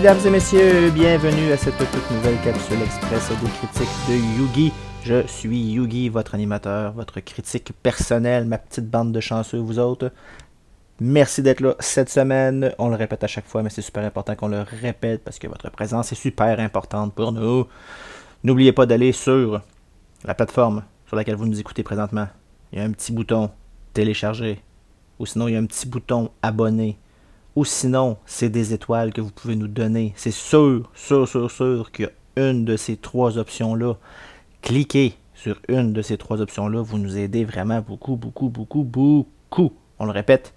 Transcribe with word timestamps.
Mesdames 0.00 0.26
et 0.26 0.30
messieurs, 0.30 0.90
bienvenue 0.92 1.52
à 1.52 1.58
cette 1.58 1.76
toute 1.76 2.10
nouvelle 2.10 2.40
capsule 2.42 2.80
express 2.80 3.28
des 3.28 3.50
critiques 3.50 4.08
de 4.08 4.14
Yugi. 4.14 4.72
Je 5.04 5.26
suis 5.26 5.60
Yugi, 5.72 6.08
votre 6.08 6.34
animateur, 6.34 6.92
votre 6.92 7.20
critique 7.20 7.74
personnel, 7.82 8.46
ma 8.46 8.56
petite 8.56 8.88
bande 8.88 9.12
de 9.12 9.20
chanceux, 9.20 9.58
vous 9.58 9.78
autres. 9.78 10.10
Merci 11.00 11.42
d'être 11.42 11.60
là 11.60 11.74
cette 11.80 12.08
semaine. 12.08 12.74
On 12.78 12.88
le 12.88 12.96
répète 12.96 13.24
à 13.24 13.26
chaque 13.26 13.46
fois, 13.46 13.62
mais 13.62 13.68
c'est 13.68 13.82
super 13.82 14.02
important 14.02 14.34
qu'on 14.36 14.48
le 14.48 14.62
répète 14.62 15.22
parce 15.22 15.38
que 15.38 15.48
votre 15.48 15.70
présence 15.70 16.10
est 16.12 16.14
super 16.14 16.58
importante 16.60 17.12
pour 17.12 17.32
nous. 17.32 17.66
N'oubliez 18.42 18.72
pas 18.72 18.86
d'aller 18.86 19.12
sur 19.12 19.60
la 20.24 20.34
plateforme 20.34 20.82
sur 21.08 21.16
laquelle 21.16 21.36
vous 21.36 21.46
nous 21.46 21.60
écoutez 21.60 21.82
présentement. 21.82 22.28
Il 22.72 22.78
y 22.78 22.80
a 22.80 22.86
un 22.86 22.92
petit 22.92 23.12
bouton 23.12 23.50
télécharger. 23.92 24.62
Ou 25.18 25.26
sinon, 25.26 25.46
il 25.46 25.52
y 25.52 25.56
a 25.56 25.60
un 25.60 25.66
petit 25.66 25.86
bouton 25.86 26.30
abonner. 26.40 26.96
Ou 27.56 27.64
sinon, 27.64 28.16
c'est 28.26 28.48
des 28.48 28.72
étoiles 28.72 29.12
que 29.12 29.20
vous 29.20 29.30
pouvez 29.30 29.56
nous 29.56 29.68
donner. 29.68 30.12
C'est 30.16 30.30
sûr, 30.30 30.90
sûr, 30.94 31.28
sûr, 31.28 31.50
sûr 31.50 31.90
qu'il 31.92 32.04
y 32.04 32.08
a 32.40 32.48
une 32.48 32.64
de 32.64 32.76
ces 32.76 32.96
trois 32.96 33.38
options-là. 33.38 33.96
Cliquez 34.62 35.14
sur 35.34 35.58
une 35.68 35.92
de 35.92 36.02
ces 36.02 36.16
trois 36.16 36.40
options-là. 36.40 36.82
Vous 36.82 36.98
nous 36.98 37.18
aidez 37.18 37.44
vraiment 37.44 37.80
beaucoup, 37.80 38.16
beaucoup, 38.16 38.48
beaucoup, 38.48 38.84
beaucoup. 38.84 39.72
On 39.98 40.04
le 40.04 40.12
répète. 40.12 40.54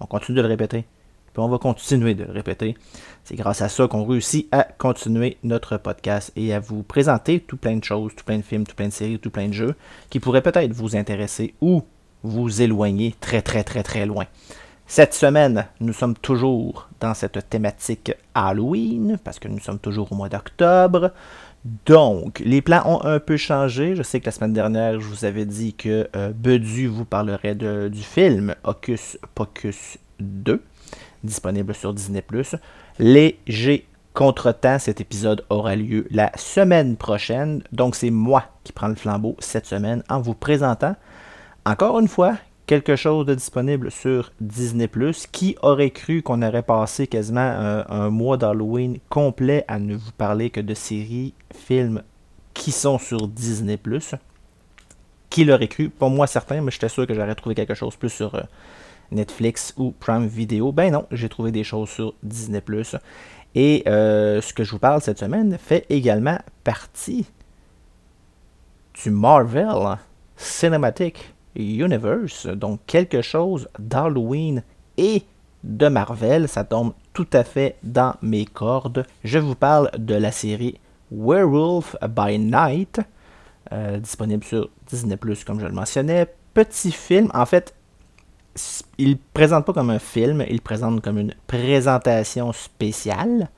On 0.00 0.06
continue 0.06 0.36
de 0.36 0.42
le 0.42 0.48
répéter. 0.48 0.84
Puis 1.32 1.42
on 1.42 1.48
va 1.48 1.58
continuer 1.58 2.14
de 2.14 2.24
le 2.24 2.32
répéter. 2.32 2.76
C'est 3.24 3.36
grâce 3.36 3.62
à 3.62 3.68
ça 3.68 3.88
qu'on 3.88 4.04
réussit 4.04 4.48
à 4.52 4.64
continuer 4.64 5.38
notre 5.42 5.78
podcast 5.78 6.30
et 6.36 6.52
à 6.52 6.60
vous 6.60 6.82
présenter 6.82 7.40
tout 7.40 7.56
plein 7.56 7.76
de 7.76 7.84
choses, 7.84 8.12
tout 8.14 8.24
plein 8.24 8.36
de 8.36 8.42
films, 8.42 8.66
tout 8.66 8.76
plein 8.76 8.88
de 8.88 8.92
séries, 8.92 9.18
tout 9.18 9.30
plein 9.30 9.48
de 9.48 9.54
jeux 9.54 9.74
qui 10.10 10.20
pourraient 10.20 10.42
peut-être 10.42 10.72
vous 10.72 10.94
intéresser 10.96 11.54
ou 11.62 11.82
vous 12.22 12.60
éloigner 12.60 13.14
très 13.20 13.40
très 13.40 13.64
très 13.64 13.82
très 13.82 14.04
loin. 14.04 14.26
Cette 14.94 15.14
semaine, 15.14 15.64
nous 15.80 15.94
sommes 15.94 16.18
toujours 16.18 16.90
dans 17.00 17.14
cette 17.14 17.48
thématique 17.48 18.12
Halloween, 18.34 19.16
parce 19.24 19.38
que 19.38 19.48
nous 19.48 19.58
sommes 19.58 19.78
toujours 19.78 20.12
au 20.12 20.14
mois 20.14 20.28
d'octobre. 20.28 21.12
Donc, 21.86 22.40
les 22.44 22.60
plans 22.60 22.82
ont 22.84 23.02
un 23.02 23.18
peu 23.18 23.38
changé. 23.38 23.96
Je 23.96 24.02
sais 24.02 24.20
que 24.20 24.26
la 24.26 24.32
semaine 24.32 24.52
dernière, 24.52 25.00
je 25.00 25.06
vous 25.06 25.24
avais 25.24 25.46
dit 25.46 25.72
que 25.72 26.10
euh, 26.14 26.32
Bedu 26.34 26.88
vous 26.88 27.06
parlerait 27.06 27.54
du 27.54 28.02
film 28.02 28.54
Hocus 28.64 29.16
Pocus 29.34 29.96
2, 30.20 30.62
disponible 31.24 31.74
sur 31.74 31.94
Disney⁇ 31.94 32.22
Léger 32.98 33.86
contretemps, 34.12 34.78
cet 34.78 35.00
épisode 35.00 35.46
aura 35.48 35.74
lieu 35.74 36.06
la 36.10 36.30
semaine 36.36 36.98
prochaine. 36.98 37.62
Donc, 37.72 37.94
c'est 37.94 38.10
moi 38.10 38.44
qui 38.62 38.74
prends 38.74 38.88
le 38.88 38.94
flambeau 38.94 39.36
cette 39.38 39.64
semaine 39.64 40.02
en 40.10 40.20
vous 40.20 40.34
présentant, 40.34 40.96
encore 41.64 41.98
une 41.98 42.08
fois, 42.08 42.36
quelque 42.66 42.96
chose 42.96 43.26
de 43.26 43.34
disponible 43.34 43.90
sur 43.90 44.32
Disney⁇ 44.40 44.86
Qui 45.30 45.56
aurait 45.62 45.90
cru 45.90 46.22
qu'on 46.22 46.42
aurait 46.42 46.62
passé 46.62 47.06
quasiment 47.06 47.84
un, 47.88 48.10
mois 48.10 48.36
d'Halloween 48.36 48.98
complet 49.08 49.64
à 49.68 49.78
ne 49.78 49.94
vous 49.94 50.12
parler 50.12 50.50
que 50.50 50.60
de 50.60 50.74
séries, 50.74 51.34
films 51.54 52.02
qui 52.54 52.72
sont 52.72 52.98
sur 52.98 53.28
Disney⁇ 53.28 53.76
Qui 55.30 55.44
l'aurait 55.44 55.68
cru? 55.68 55.90
Pas 55.90 56.08
moi 56.08 56.26
certain, 56.26 56.60
mais 56.60 56.70
j'étais 56.70 56.88
sûr 56.88 57.06
que 57.06 57.14
j'aurais 57.14 57.34
trouvé 57.34 57.54
quelque 57.54 57.74
chose 57.74 57.96
plus 57.96 58.10
sur 58.10 58.34
euh, 58.34 58.42
Netflix 59.10 59.74
ou 59.76 59.92
Prime 59.98 60.26
Video. 60.26 60.72
Ben 60.72 60.92
non, 60.92 61.06
j'ai 61.10 61.28
trouvé 61.28 61.50
des 61.50 61.64
choses 61.64 61.90
sur 61.90 62.14
Disney⁇ 62.22 62.60
Et 63.54 63.82
euh, 63.86 64.40
ce 64.40 64.52
que 64.52 64.64
je 64.64 64.70
vous 64.70 64.78
parle 64.78 65.00
cette 65.02 65.18
semaine 65.18 65.58
fait 65.58 65.84
également 65.90 66.38
partie 66.64 67.26
du 69.02 69.10
Marvel 69.10 69.98
Cinematic 70.36 71.34
Universe, 71.56 72.46
donc 72.46 72.80
quelque 72.86 73.22
chose 73.22 73.68
d'Halloween 73.78 74.62
et 74.96 75.22
de 75.64 75.88
Marvel. 75.88 76.48
Ça 76.48 76.64
tombe 76.64 76.92
tout 77.12 77.28
à 77.32 77.44
fait 77.44 77.76
dans 77.82 78.14
mes 78.22 78.44
cordes. 78.44 79.06
Je 79.24 79.38
vous 79.38 79.54
parle 79.54 79.90
de 79.98 80.14
la 80.14 80.32
série 80.32 80.78
Werewolf 81.10 81.96
by 82.08 82.38
Night, 82.38 83.00
euh, 83.72 83.98
disponible 83.98 84.44
sur 84.44 84.68
Disney⁇ 84.86 85.16
comme 85.44 85.60
je 85.60 85.66
le 85.66 85.72
mentionnais. 85.72 86.26
Petit 86.54 86.92
film, 86.92 87.30
en 87.34 87.46
fait, 87.46 87.74
il 88.98 89.10
ne 89.10 89.16
présente 89.32 89.64
pas 89.64 89.72
comme 89.72 89.90
un 89.90 89.98
film, 89.98 90.44
il 90.48 90.60
présente 90.60 91.00
comme 91.00 91.18
une 91.18 91.34
présentation 91.46 92.52
spéciale 92.52 93.48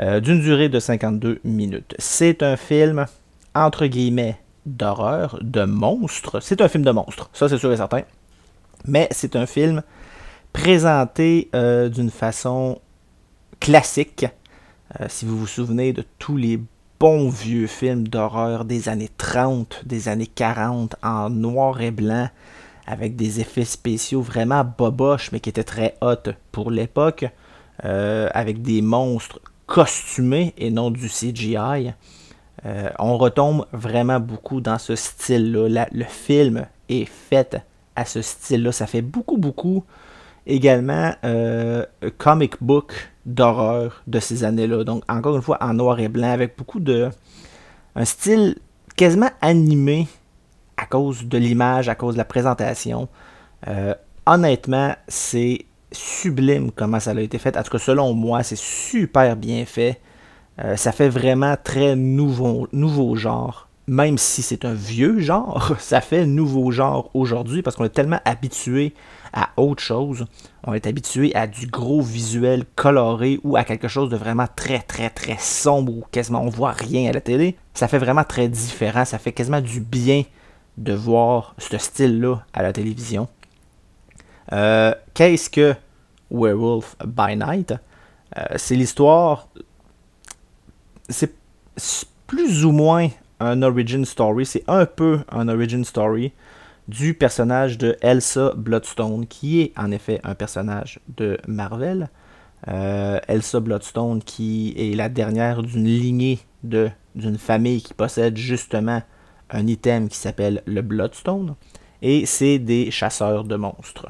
euh, 0.00 0.20
d'une 0.20 0.40
durée 0.40 0.68
de 0.68 0.80
52 0.80 1.40
minutes. 1.44 1.94
C'est 1.98 2.42
un 2.42 2.56
film, 2.56 3.06
entre 3.54 3.86
guillemets, 3.86 4.36
d'horreur, 4.66 5.38
de 5.42 5.64
monstres. 5.64 6.40
C'est 6.40 6.60
un 6.60 6.68
film 6.68 6.84
de 6.84 6.90
monstres, 6.90 7.30
ça 7.32 7.48
c'est 7.48 7.58
sûr 7.58 7.72
et 7.72 7.76
certain. 7.76 8.02
Mais 8.86 9.08
c'est 9.10 9.36
un 9.36 9.46
film 9.46 9.82
présenté 10.52 11.50
euh, 11.54 11.88
d'une 11.88 12.10
façon 12.10 12.80
classique. 13.60 14.26
Euh, 15.00 15.06
si 15.08 15.24
vous 15.24 15.38
vous 15.38 15.46
souvenez 15.46 15.92
de 15.92 16.04
tous 16.18 16.36
les 16.36 16.60
bons 17.00 17.28
vieux 17.28 17.66
films 17.66 18.08
d'horreur 18.08 18.64
des 18.64 18.88
années 18.88 19.10
30, 19.16 19.82
des 19.84 20.08
années 20.08 20.26
40, 20.26 20.96
en 21.02 21.30
noir 21.30 21.80
et 21.80 21.90
blanc, 21.90 22.28
avec 22.86 23.16
des 23.16 23.40
effets 23.40 23.64
spéciaux 23.64 24.20
vraiment 24.20 24.64
boboches, 24.64 25.32
mais 25.32 25.40
qui 25.40 25.48
étaient 25.48 25.64
très 25.64 25.96
hot 26.00 26.30
pour 26.52 26.70
l'époque, 26.70 27.26
euh, 27.84 28.28
avec 28.32 28.62
des 28.62 28.82
monstres 28.82 29.40
costumés 29.66 30.54
et 30.58 30.70
non 30.70 30.90
du 30.90 31.08
CGI. 31.08 31.92
Euh, 32.66 32.88
on 32.98 33.18
retombe 33.18 33.66
vraiment 33.72 34.20
beaucoup 34.20 34.60
dans 34.60 34.78
ce 34.78 34.96
style-là. 34.96 35.88
Le 35.92 36.04
film 36.04 36.66
est 36.88 37.04
fait 37.04 37.56
à 37.94 38.04
ce 38.04 38.22
style-là. 38.22 38.72
Ça 38.72 38.86
fait 38.86 39.02
beaucoup, 39.02 39.36
beaucoup 39.36 39.84
également 40.46 41.12
euh, 41.24 41.84
comic 42.18 42.54
book 42.60 43.10
d'horreur 43.26 44.02
de 44.06 44.20
ces 44.20 44.44
années-là. 44.44 44.84
Donc, 44.84 45.02
encore 45.08 45.36
une 45.36 45.42
fois, 45.42 45.58
en 45.60 45.74
noir 45.74 45.98
et 46.00 46.08
blanc, 46.08 46.30
avec 46.30 46.56
beaucoup 46.56 46.80
de. 46.80 47.10
un 47.96 48.04
style 48.04 48.56
quasiment 48.96 49.30
animé 49.40 50.06
à 50.76 50.86
cause 50.86 51.24
de 51.24 51.38
l'image, 51.38 51.88
à 51.88 51.94
cause 51.94 52.14
de 52.14 52.18
la 52.18 52.24
présentation. 52.24 53.08
Euh, 53.68 53.94
honnêtement, 54.26 54.94
c'est 55.08 55.66
sublime 55.92 56.70
comment 56.72 57.00
ça 57.00 57.12
a 57.12 57.20
été 57.20 57.38
fait. 57.38 57.56
En 57.56 57.62
tout 57.62 57.70
cas, 57.70 57.78
selon 57.78 58.12
moi, 58.14 58.42
c'est 58.42 58.58
super 58.58 59.36
bien 59.36 59.64
fait. 59.64 60.00
Euh, 60.62 60.76
ça 60.76 60.92
fait 60.92 61.08
vraiment 61.08 61.56
très 61.62 61.96
nouveau, 61.96 63.16
genre. 63.16 63.68
Même 63.86 64.16
si 64.16 64.40
c'est 64.40 64.64
un 64.64 64.72
vieux 64.72 65.20
genre, 65.20 65.72
ça 65.78 66.00
fait 66.00 66.24
nouveau 66.24 66.70
genre 66.70 67.10
aujourd'hui 67.12 67.60
parce 67.60 67.76
qu'on 67.76 67.84
est 67.84 67.90
tellement 67.90 68.20
habitué 68.24 68.94
à 69.34 69.50
autre 69.58 69.82
chose. 69.82 70.26
On 70.66 70.72
est 70.72 70.86
habitué 70.86 71.34
à 71.34 71.46
du 71.46 71.66
gros 71.66 72.00
visuel 72.00 72.64
coloré 72.76 73.40
ou 73.44 73.56
à 73.56 73.64
quelque 73.64 73.88
chose 73.88 74.08
de 74.08 74.16
vraiment 74.16 74.46
très 74.56 74.78
très 74.78 75.10
très 75.10 75.36
sombre 75.38 75.92
où 75.92 76.04
quasiment 76.10 76.40
on 76.40 76.48
voit 76.48 76.70
rien 76.70 77.10
à 77.10 77.12
la 77.12 77.20
télé. 77.20 77.56
Ça 77.74 77.86
fait 77.86 77.98
vraiment 77.98 78.24
très 78.24 78.48
différent. 78.48 79.04
Ça 79.04 79.18
fait 79.18 79.32
quasiment 79.32 79.60
du 79.60 79.80
bien 79.80 80.22
de 80.78 80.94
voir 80.94 81.54
ce 81.58 81.76
style-là 81.76 82.36
à 82.54 82.62
la 82.62 82.72
télévision. 82.72 83.28
Euh, 84.52 84.94
qu'est-ce 85.14 85.50
que 85.50 85.74
Werewolf 86.30 86.96
by 87.04 87.36
Night? 87.36 87.74
Euh, 88.38 88.44
C'est 88.56 88.76
l'histoire 88.76 89.48
c'est 91.08 91.34
plus 92.26 92.64
ou 92.64 92.72
moins 92.72 93.08
un 93.40 93.62
origin 93.62 94.04
story, 94.04 94.46
c'est 94.46 94.64
un 94.68 94.86
peu 94.86 95.20
un 95.30 95.48
origin 95.48 95.84
story 95.84 96.32
du 96.88 97.14
personnage 97.14 97.78
de 97.78 97.96
Elsa 98.00 98.52
Bloodstone, 98.56 99.26
qui 99.26 99.60
est 99.60 99.72
en 99.76 99.90
effet 99.90 100.20
un 100.24 100.34
personnage 100.34 101.00
de 101.16 101.38
Marvel. 101.46 102.08
Euh, 102.68 103.20
Elsa 103.28 103.60
Bloodstone, 103.60 104.22
qui 104.22 104.74
est 104.76 104.94
la 104.94 105.08
dernière 105.08 105.62
d'une 105.62 105.84
lignée 105.84 106.40
d'une 106.62 107.36
famille 107.36 107.82
qui 107.82 107.92
possède 107.92 108.36
justement 108.38 109.02
un 109.50 109.66
item 109.66 110.08
qui 110.08 110.16
s'appelle 110.16 110.62
le 110.64 110.80
Bloodstone, 110.80 111.56
et 112.00 112.24
c'est 112.24 112.58
des 112.58 112.90
chasseurs 112.90 113.44
de 113.44 113.56
monstres. 113.56 114.08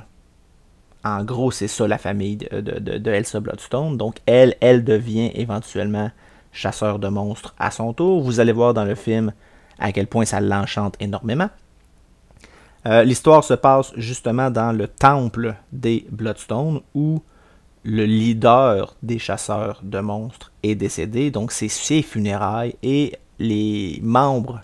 En 1.05 1.23
gros, 1.25 1.51
c'est 1.51 1.69
ça 1.69 1.87
la 1.87 1.99
famille 1.99 2.37
de, 2.37 2.61
de, 2.61 3.11
Elsa 3.11 3.41
Bloodstone. 3.41 3.97
Donc, 3.97 4.17
elle, 4.25 4.57
elle 4.61 4.85
devient 4.85 5.31
éventuellement 5.35 6.11
chasseur 6.55 6.99
de 6.99 7.09
monstres 7.09 7.55
à 7.59 7.71
son 7.71 7.93
tour. 7.93 8.23
Vous 8.23 8.41
allez 8.41 8.53
voir 8.53 8.73
dans 8.73 8.85
le 8.85 8.95
film 8.95 9.33
à 9.79 9.93
quel 9.93 10.07
point 10.07 10.25
ça 10.25 10.41
l'enchante 10.41 10.95
énormément. 11.01 11.51
Euh, 12.87 13.03
l'histoire 13.03 13.45
se 13.45 13.55
passe 13.55 13.93
justement 13.97 14.51
dans 14.51 14.73
le 14.73 14.89
temple 14.89 15.55
des 15.73 16.07
Bloodstone 16.11 16.81
où 16.95 17.23
le 17.83 18.05
leader 18.05 18.95
des 19.03 19.19
chasseurs 19.19 19.81
de 19.83 20.01
monstres 20.01 20.53
est 20.63 20.75
décédé. 20.75 21.31
Donc 21.31 21.53
c'est 21.53 21.69
ses 21.69 22.03
funérailles 22.03 22.77
et 22.83 23.15
les 23.39 24.01
membres 24.03 24.61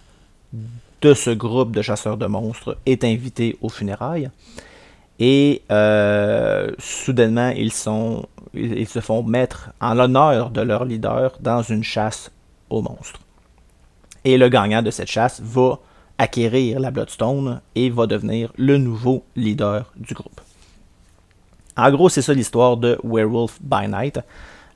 de 1.03 1.15
ce 1.15 1.31
groupe 1.31 1.75
de 1.75 1.83
chasseurs 1.83 2.17
de 2.17 2.27
monstres 2.27 2.77
est 2.87 3.05
invité 3.05 3.57
aux 3.63 3.69
funérailles. 3.69 4.31
Et 5.21 5.63
euh, 5.71 6.73
soudainement, 6.79 7.51
ils, 7.51 7.73
sont, 7.73 8.27
ils 8.55 8.89
se 8.89 9.01
font 9.01 9.23
mettre 9.23 9.71
en 9.81 9.93
l'honneur 9.93 10.51
de 10.51 10.63
leur 10.63 10.87
leader 10.87 11.37
dans 11.41 11.63
une 11.63 11.85
chasse 11.85 12.33
aux 12.71 12.81
monstres. 12.81 13.21
Et 14.25 14.39
le 14.39 14.49
gagnant 14.49 14.83
de 14.83 14.91
cette 14.91 15.11
chasse 15.11 15.41
va 15.43 15.79
acquérir 16.17 16.81
la 16.81 16.91
Bloodstone 16.91 17.61
et 17.75 17.91
va 17.91 18.07
devenir 18.07 18.51
le 18.57 18.79
nouveau 18.79 19.23
leader 19.37 19.93
du 19.97 20.15
groupe. 20.15 20.41
En 21.77 21.91
gros, 21.91 22.09
c'est 22.09 22.23
ça 22.23 22.33
l'histoire 22.33 22.77
de 22.79 22.99
Werewolf 23.05 23.59
by 23.61 23.89
Night. 23.89 24.21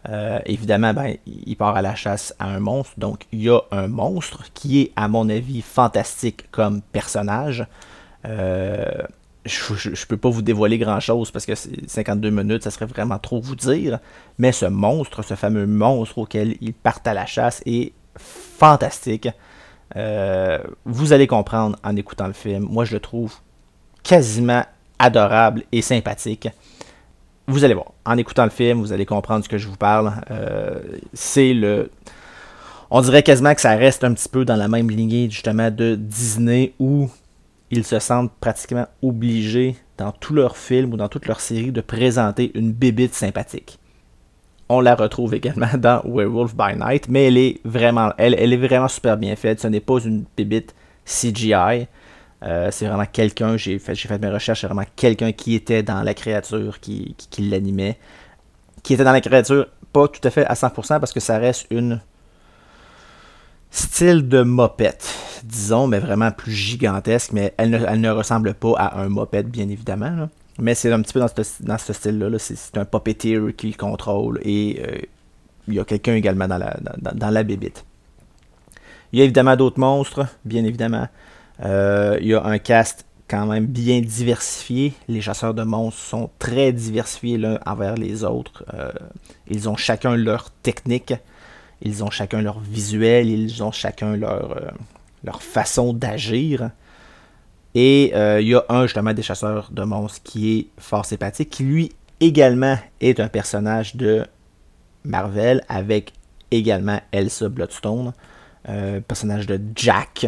Euh, 0.09 0.39
évidemment, 0.45 0.93
ben, 0.93 1.17
il 1.27 1.57
part 1.57 1.77
à 1.77 1.83
la 1.83 1.95
chasse 1.95 2.35
à 2.39 2.49
un 2.49 2.61
monstre. 2.61 2.95
Donc, 2.99 3.27
il 3.33 3.43
y 3.43 3.51
a 3.51 3.61
un 3.71 3.89
monstre 3.89 4.45
qui 4.53 4.83
est, 4.83 4.93
à 4.97 5.09
mon 5.09 5.29
avis, 5.29 5.63
fantastique 5.63 6.51
comme 6.51 6.83
personnage. 6.83 7.67
Euh, 8.27 9.03
je 9.45 9.91
ne 9.91 10.07
peux 10.09 10.17
pas 10.17 10.31
vous 10.31 10.43
dévoiler 10.43 10.79
grand-chose 10.79 11.31
parce 11.31 11.45
que 11.45 11.53
52 11.55 12.31
minutes, 12.31 12.63
ça 12.63 12.71
serait 12.71 12.87
vraiment 12.87 13.19
trop 13.19 13.41
vous 13.41 13.57
dire. 13.57 13.99
Mais 14.39 14.53
ce 14.53 14.67
monstre, 14.67 15.23
ce 15.23 15.35
fameux 15.35 15.67
monstre 15.67 16.19
auquel 16.19 16.57
ils 16.61 16.73
partent 16.73 17.07
à 17.07 17.15
la 17.15 17.27
chasse 17.27 17.63
est 17.67 17.93
fantastique. 18.17 19.29
Euh, 19.97 20.59
vous 20.85 21.13
allez 21.13 21.27
comprendre 21.27 21.77
en 21.85 21.95
écoutant 21.97 22.27
le 22.27 22.33
film. 22.33 22.67
Moi, 22.71 22.85
je 22.85 22.95
le 22.95 23.01
trouve 23.01 23.35
quasiment 24.03 24.65
adorable 24.99 25.65
et 25.73 25.83
sympathique. 25.83 26.49
Vous 27.47 27.65
allez 27.65 27.75
voir. 27.75 27.93
En 28.07 28.17
écoutant 28.17 28.45
le 28.45 28.51
film, 28.51 28.81
vous 28.81 28.93
allez 28.93 29.05
comprendre 29.05 29.45
ce 29.45 29.49
que 29.49 29.59
je 29.59 29.69
vous 29.69 29.77
parle. 29.77 30.13
Euh, 30.31 30.81
c'est 31.13 31.53
le. 31.53 31.91
On 32.91 33.03
dirait 33.03 33.23
quasiment 33.23 33.55
que 33.55 33.61
ça 33.61 33.75
reste 33.75 34.05
un 34.05 34.15
petit 34.15 34.29
peu 34.29 34.45
dans 34.45 34.57
la 34.57 34.69
même 34.69 34.91
lignée 34.91 35.29
justement 35.29 35.71
de 35.71 35.97
Disney 35.97 36.73
où 36.79 37.11
ils 37.71 37.85
se 37.85 37.99
sentent 37.99 38.33
pratiquement 38.41 38.87
obligés 39.03 39.77
dans 39.99 40.13
tous 40.13 40.35
leurs 40.35 40.57
films 40.57 40.93
ou 40.93 40.97
dans 40.97 41.09
toutes 41.09 41.27
leurs 41.27 41.41
séries 41.41 41.73
de 41.73 41.81
présenter 41.81 42.53
une 42.55 42.73
bébite 42.73 43.15
sympathique. 43.15 43.79
On 44.69 44.81
la 44.81 44.95
retrouve 44.95 45.35
également 45.35 45.69
dans 45.79 46.03
Werewolf 46.05 46.55
by 46.55 46.77
Night, 46.77 47.09
mais 47.09 47.27
elle 47.27 47.37
est 47.37 47.61
vraiment, 47.65 48.13
elle, 48.19 48.35
est 48.35 48.57
vraiment 48.57 48.89
super 48.89 49.17
bien 49.17 49.37
faite. 49.37 49.61
Ce 49.61 49.69
n'est 49.69 49.81
pas 49.81 49.99
une 50.01 50.25
bébite 50.37 50.75
CGI. 51.05 51.87
Euh, 52.43 52.69
c'est 52.71 52.87
vraiment 52.87 53.07
quelqu'un, 53.07 53.57
j'ai 53.57 53.79
fait, 53.79 54.19
mes 54.19 54.29
recherches, 54.29 54.61
c'est 54.61 54.67
vraiment 54.67 54.87
quelqu'un 54.97 55.33
qui 55.33 55.55
était 55.55 55.83
dans 55.83 56.03
la 56.03 56.13
créature, 56.13 56.81
qui, 56.81 57.15
qui 57.17 57.43
l'animait. 57.49 57.99
Qui 58.83 58.95
était 58.95 59.05
dans 59.05 59.13
la 59.13 59.21
créature, 59.21 59.67
pas 59.93 60.09
tout 60.09 60.21
à 60.27 60.31
fait 60.31 60.45
à 60.45 60.55
100% 60.55 61.01
parce 61.01 61.13
que 61.13 61.21
ça 61.21 61.39
reste 61.39 61.67
une 61.71 62.01
style 63.71 64.29
de 64.29 64.43
mopette, 64.43 65.14
disons, 65.45 65.87
mais 65.87 65.99
vraiment 65.99 66.31
plus 66.31 66.53
gigantesque, 66.53 67.33
mais 67.33 67.55
elle 67.57 67.71
ne, 67.71 68.11
ressemble 68.11 68.55
pas 68.55 68.75
à 68.77 69.01
un 69.01 69.09
mopette, 69.09 69.49
bien 69.49 69.69
évidemment. 69.69 70.29
Mais 70.59 70.75
c'est 70.75 70.93
un 70.93 71.03
petit 71.03 71.13
peu 71.13 71.21
dans 71.21 71.29
ce, 71.29 71.63
dans 71.63 71.79
ce 71.79 71.93
style-là. 71.93 72.39
C'est 72.39 72.79
un 72.79 72.85
puppeteer 72.85 73.55
qui 73.57 73.73
contrôle 73.73 74.41
et 74.43 74.83
euh, 74.87 74.99
il 75.69 75.75
y 75.75 75.81
a 75.81 75.85
quelqu'un 75.85 76.15
également 76.15 76.47
dans 76.47 76.59
la, 76.59 76.77
dans, 77.01 77.31
la 77.31 77.43
bébite. 77.43 77.85
Il 79.13 79.19
y 79.19 79.23
a 79.23 79.25
évidemment 79.25 79.57
d'autres 79.57 79.81
monstres, 79.81 80.27
bien 80.45 80.65
évidemment. 80.65 81.09
Euh, 81.65 82.19
il 82.21 82.29
y 82.29 82.35
a 82.35 82.45
un 82.45 82.59
cast 82.59 83.05
quand 83.29 83.47
même 83.47 83.67
bien 83.67 84.01
diversifié. 84.01 84.93
Les 85.09 85.21
chasseurs 85.21 85.55
de 85.55 85.63
monstres 85.63 86.01
sont 86.01 86.31
très 86.39 86.73
diversifiés 86.73 87.39
l'un 87.39 87.59
envers 87.67 87.97
les 87.97 88.25
autres. 88.25 88.65
Euh, 88.75 88.93
ils 89.49 89.69
ont 89.69 89.77
chacun 89.77 90.17
leur 90.17 90.51
technique. 90.51 91.15
Ils 91.83 92.05
ont 92.05 92.11
chacun 92.11 92.41
leur 92.41 92.61
visuel, 92.61 93.29
ils 93.29 93.63
ont 93.63 93.73
chacun 93.73 94.17
leur, 94.17 94.57
leur 95.25 95.43
façon 95.43 95.93
d'agir. 95.93 96.71
Et 97.75 98.13
euh, 98.15 98.41
il 98.41 98.49
y 98.49 98.55
a 98.55 98.65
un 98.69 98.83
justement 98.83 99.13
des 99.13 99.23
chasseurs 99.23 99.71
de 99.73 99.83
monstres 99.83 100.23
qui 100.23 100.59
est 100.59 100.67
fort 100.79 101.05
sympathique, 101.05 101.51
qui 101.51 101.65
lui 101.65 101.93
également 102.21 102.79
est 103.01 103.19
un 103.19 103.29
personnage 103.29 103.97
de 103.97 104.25
Marvel 105.05 105.63
avec 105.69 106.13
également 106.51 107.01
Elsa 107.11 107.49
Bloodstone, 107.49 108.13
euh, 108.69 109.01
personnage 109.01 109.47
de 109.47 109.61
Jack. 109.75 110.27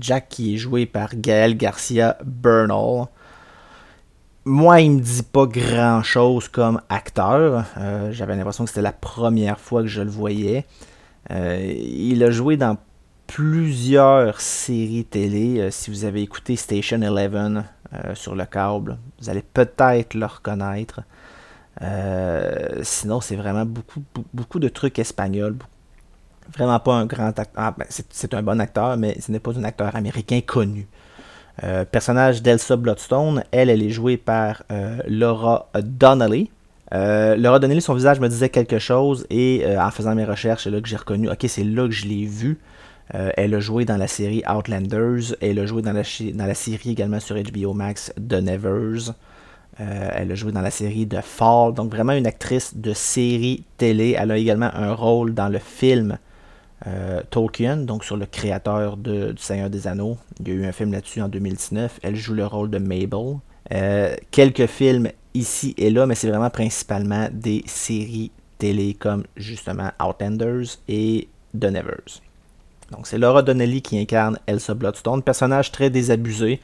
Jack 0.00 0.28
qui 0.28 0.54
est 0.54 0.58
joué 0.58 0.84
par 0.84 1.10
Gaël 1.14 1.56
Garcia 1.56 2.18
Bernal 2.24 3.06
moi, 4.44 4.80
il 4.80 4.92
me 4.92 5.00
dit 5.00 5.22
pas 5.22 5.46
grand 5.46 6.02
chose 6.02 6.48
comme 6.48 6.80
acteur. 6.88 7.64
Euh, 7.76 8.10
j'avais 8.12 8.36
l'impression 8.36 8.64
que 8.64 8.70
c'était 8.70 8.82
la 8.82 8.92
première 8.92 9.60
fois 9.60 9.82
que 9.82 9.88
je 9.88 10.02
le 10.02 10.10
voyais. 10.10 10.64
Euh, 11.30 11.72
il 11.76 12.24
a 12.24 12.30
joué 12.30 12.56
dans 12.56 12.76
plusieurs 13.32 14.40
séries 14.40 15.04
télé. 15.04 15.60
Euh, 15.60 15.70
si 15.70 15.90
vous 15.90 16.04
avez 16.04 16.22
écouté 16.22 16.56
Station 16.56 17.00
Eleven 17.02 17.64
sur 18.14 18.36
le 18.36 18.44
câble, 18.44 18.98
vous 19.20 19.30
allez 19.30 19.42
peut-être 19.42 20.14
le 20.14 20.26
reconnaître. 20.26 21.00
sinon, 22.82 23.20
c'est 23.20 23.34
vraiment 23.34 23.64
beaucoup, 23.64 24.00
beaucoup 24.32 24.60
de 24.60 24.68
trucs 24.68 25.00
espagnols. 25.00 25.56
Vraiment 26.56 26.78
pas 26.78 26.94
un 26.94 27.06
grand 27.06 27.36
acteur. 27.36 27.46
Ah, 27.56 27.74
ben, 27.76 27.86
c'est 27.88 28.32
un 28.32 28.42
bon 28.44 28.60
acteur, 28.60 28.96
mais 28.96 29.20
ce 29.20 29.32
n'est 29.32 29.40
pas 29.40 29.58
un 29.58 29.64
acteur 29.64 29.96
américain 29.96 30.40
connu. 30.40 30.86
Euh, 31.62 31.84
personnage 31.84 32.42
d'Elsa 32.42 32.76
Bloodstone, 32.76 33.44
elle, 33.50 33.68
elle 33.68 33.82
est 33.82 33.90
jouée 33.90 34.16
par 34.16 34.62
euh, 34.70 34.98
Laura 35.06 35.68
Donnelly. 35.74 36.50
Euh, 36.94 37.36
Laura 37.36 37.58
Donnelly, 37.58 37.82
son 37.82 37.94
visage 37.94 38.18
me 38.18 38.28
disait 38.28 38.48
quelque 38.48 38.78
chose 38.78 39.26
et 39.30 39.64
en 39.78 39.90
faisant 39.90 40.14
mes 40.14 40.24
recherches, 40.24 40.64
c'est 40.64 40.70
là 40.70 40.80
que 40.80 40.88
j'ai 40.88 40.96
reconnu, 40.96 41.28
ok, 41.28 41.44
c'est 41.48 41.64
là 41.64 41.86
que 41.86 41.94
je 41.94 42.06
l'ai 42.06 42.24
vue. 43.12 43.30
elle 43.36 43.54
a 43.54 43.60
joué 43.60 43.84
dans 43.84 43.96
la 43.96 44.08
série 44.08 44.42
Outlanders, 44.48 45.34
elle 45.40 45.58
a 45.58 45.66
joué 45.66 45.82
dans 45.82 45.92
la, 45.92 46.54
série 46.54 46.90
également 46.90 47.20
sur 47.20 47.36
HBO 47.36 47.74
Max 47.74 48.12
The 48.16 48.34
Nevers. 48.34 49.14
elle 49.78 50.32
a 50.32 50.34
joué 50.34 50.52
dans 50.52 50.60
la 50.60 50.70
série 50.70 51.06
The 51.06 51.20
Fall, 51.20 51.74
donc 51.74 51.90
vraiment 51.90 52.12
une 52.12 52.26
actrice 52.26 52.76
de 52.76 52.92
série 52.92 53.64
télé. 53.78 54.16
Elle 54.18 54.30
a 54.30 54.38
également 54.38 54.70
un 54.74 54.92
rôle 54.92 55.34
dans 55.34 55.48
le 55.48 55.58
film 55.58 56.18
euh, 56.86 57.20
Tolkien, 57.28 57.76
donc 57.78 58.04
sur 58.04 58.16
le 58.16 58.24
créateur 58.24 58.96
de, 58.96 59.32
du 59.32 59.42
Seigneur 59.42 59.68
des 59.68 59.86
Anneaux. 59.86 60.16
Il 60.40 60.48
y 60.48 60.50
a 60.52 60.54
eu 60.54 60.64
un 60.64 60.72
film 60.72 60.92
là-dessus 60.92 61.20
en 61.20 61.28
2019. 61.28 62.00
Elle 62.02 62.16
joue 62.16 62.32
le 62.32 62.46
rôle 62.46 62.70
de 62.70 62.78
Mabel. 62.78 63.36
Euh, 63.72 64.14
quelques 64.30 64.66
films 64.66 65.10
ici 65.34 65.74
et 65.76 65.90
là, 65.90 66.06
mais 66.06 66.14
c'est 66.14 66.28
vraiment 66.28 66.48
principalement 66.48 67.28
des 67.30 67.62
séries 67.66 68.30
télé 68.56 68.94
comme 68.94 69.24
justement 69.36 69.90
Outlanders 70.02 70.78
et 70.88 71.28
The 71.58 71.64
Nevers. 71.64 72.22
Donc 72.90 73.06
c'est 73.06 73.18
Laura 73.18 73.42
Donnelly 73.42 73.82
qui 73.82 73.98
incarne 73.98 74.38
Elsa 74.46 74.74
Bloodstone, 74.74 75.22
personnage 75.22 75.70
très 75.72 75.90
désabusé, 75.90 76.60